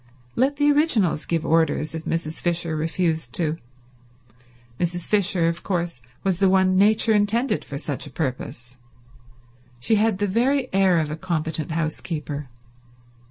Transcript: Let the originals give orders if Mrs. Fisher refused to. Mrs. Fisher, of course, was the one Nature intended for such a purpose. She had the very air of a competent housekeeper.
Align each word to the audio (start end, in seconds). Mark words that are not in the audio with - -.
Let 0.35 0.55
the 0.55 0.71
originals 0.71 1.25
give 1.25 1.45
orders 1.45 1.93
if 1.93 2.05
Mrs. 2.05 2.41
Fisher 2.41 2.75
refused 2.75 3.33
to. 3.35 3.57
Mrs. 4.79 5.05
Fisher, 5.05 5.47
of 5.47 5.61
course, 5.61 6.01
was 6.23 6.39
the 6.39 6.49
one 6.49 6.75
Nature 6.75 7.13
intended 7.13 7.63
for 7.63 7.77
such 7.77 8.07
a 8.07 8.11
purpose. 8.11 8.77
She 9.79 9.97
had 9.97 10.17
the 10.17 10.25
very 10.25 10.73
air 10.73 10.97
of 10.97 11.11
a 11.11 11.15
competent 11.15 11.69
housekeeper. 11.69 12.49